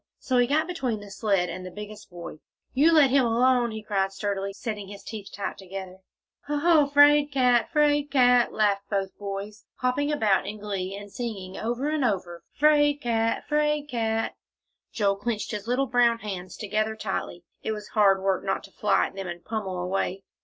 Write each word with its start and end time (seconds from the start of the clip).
So 0.17 0.39
he 0.39 0.47
got 0.47 0.65
between 0.65 0.99
the 0.99 1.11
sled 1.11 1.47
and 1.47 1.63
the 1.63 1.69
biggest 1.69 2.09
boy. 2.09 2.39
"You 2.73 2.91
let 2.91 3.11
him 3.11 3.23
alone!" 3.23 3.69
he 3.69 3.83
cried 3.83 4.11
sturdily, 4.11 4.51
setting 4.51 4.87
his 4.87 5.03
teeth 5.03 5.29
tight 5.31 5.59
together. 5.59 5.99
"Hoh 6.47 6.57
hoh 6.57 6.87
'fraid 6.87 7.31
cat 7.31 7.69
'fraid 7.71 8.09
cat!" 8.09 8.51
laughed 8.51 8.89
both 8.89 9.15
boys, 9.19 9.67
hopping 9.75 10.11
about 10.11 10.47
in 10.47 10.57
glee, 10.57 10.95
and 10.99 11.11
singing 11.11 11.55
over 11.55 11.87
and 11.87 12.03
over, 12.03 12.43
'"Fraid 12.55 12.99
cat 12.99 13.43
'fraid 13.47 13.89
cat!" 13.89 14.33
Joel 14.91 15.17
clenched 15.17 15.51
his 15.51 15.67
little 15.67 15.85
brown 15.85 16.17
hands 16.17 16.57
together 16.57 16.95
tightly. 16.95 17.43
It 17.61 17.71
was 17.71 17.89
hard 17.89 18.23
work 18.23 18.43
not 18.43 18.63
to 18.63 18.71
fly 18.71 19.05
at 19.05 19.13
them 19.13 19.27
and 19.27 19.45
pommel 19.45 19.77
away. 19.79 20.23